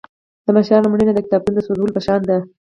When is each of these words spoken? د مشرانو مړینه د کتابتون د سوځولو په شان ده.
د 0.45 0.47
مشرانو 0.55 0.91
مړینه 0.93 1.13
د 1.15 1.19
کتابتون 1.25 1.53
د 1.55 1.59
سوځولو 1.65 1.95
په 1.95 2.01
شان 2.05 2.21
ده. 2.29 2.37